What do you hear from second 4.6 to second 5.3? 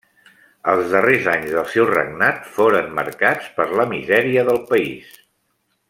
país.